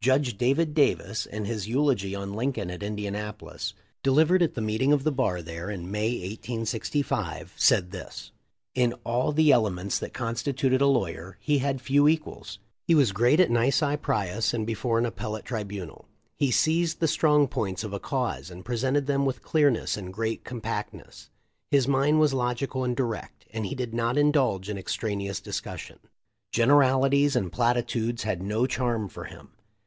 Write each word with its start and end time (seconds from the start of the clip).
Judge 0.00 0.36
David 0.36 0.74
Davis, 0.74 1.24
in 1.24 1.46
his 1.46 1.66
eulogy 1.66 2.14
on 2.14 2.34
Lincoln 2.34 2.70
at 2.70 2.82
Indianapolis, 2.82 3.72
delivered 4.02 4.42
at 4.42 4.52
the 4.52 4.60
meeting 4.60 4.92
of 4.92 5.02
the 5.02 5.10
bar 5.10 5.40
there 5.40 5.70
in 5.70 5.90
May, 5.90 6.10
1865, 6.18 7.54
said 7.56 7.90
this: 7.90 8.30
"In 8.74 8.92
all 9.02 9.32
the 9.32 9.50
elements 9.50 9.98
that 9.98 10.12
constituted 10.12 10.82
a 10.82 10.86
lawyer 10.86 11.38
he 11.40 11.56
had 11.60 11.80
few 11.80 12.06
equals. 12.06 12.58
He 12.86 12.94
was 12.94 13.12
great 13.12 13.40
at 13.40 13.50
nisi 13.50 13.96
prius 13.96 14.52
and 14.52 14.66
before 14.66 14.98
an 14.98 15.06
appellate 15.06 15.46
tribunal. 15.46 16.04
He 16.36 16.50
seized 16.50 17.00
the 17.00 17.08
strong 17.08 17.48
points 17.48 17.82
of 17.82 17.94
a 17.94 17.98
cause 17.98 18.50
and 18.50 18.62
presented 18.62 19.06
them 19.06 19.24
with 19.24 19.40
clearness 19.42 19.96
and 19.96 20.12
great 20.12 20.44
compactness. 20.44 21.30
His 21.70 21.88
mind 21.88 22.20
was 22.20 22.34
logical 22.34 22.84
and 22.84 22.94
direct, 22.94 23.46
and 23.54 23.64
he 23.64 23.74
did 23.74 23.94
not 23.94 24.18
indulge 24.18 24.68
in 24.68 24.76
extraneous 24.76 25.40
discussion. 25.40 25.98
Generalities 26.52 27.34
and 27.34 27.50
platitudes 27.50 28.24
had 28.24 28.42
no 28.42 28.66
charm 28.66 29.08
for 29.08 29.24
him. 29.24 29.52